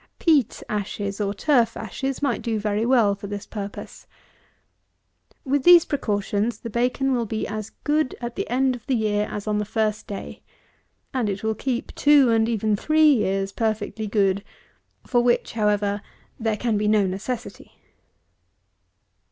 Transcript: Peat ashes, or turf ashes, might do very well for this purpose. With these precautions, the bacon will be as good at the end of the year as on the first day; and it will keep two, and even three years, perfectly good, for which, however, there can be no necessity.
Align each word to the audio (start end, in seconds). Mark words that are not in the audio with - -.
Peat 0.17 0.63
ashes, 0.67 1.21
or 1.21 1.31
turf 1.31 1.77
ashes, 1.77 2.23
might 2.23 2.41
do 2.41 2.57
very 2.59 2.87
well 2.87 3.13
for 3.13 3.27
this 3.27 3.45
purpose. 3.45 4.07
With 5.45 5.61
these 5.61 5.85
precautions, 5.85 6.57
the 6.61 6.71
bacon 6.71 7.13
will 7.13 7.27
be 7.27 7.45
as 7.47 7.69
good 7.83 8.15
at 8.19 8.35
the 8.35 8.49
end 8.49 8.75
of 8.75 8.83
the 8.87 8.95
year 8.95 9.27
as 9.29 9.45
on 9.45 9.59
the 9.59 9.63
first 9.63 10.07
day; 10.07 10.41
and 11.13 11.29
it 11.29 11.43
will 11.43 11.53
keep 11.53 11.93
two, 11.93 12.31
and 12.31 12.49
even 12.49 12.75
three 12.75 13.13
years, 13.13 13.51
perfectly 13.51 14.07
good, 14.07 14.43
for 15.05 15.21
which, 15.21 15.53
however, 15.53 16.01
there 16.39 16.57
can 16.57 16.77
be 16.79 16.87
no 16.87 17.05
necessity. 17.05 17.73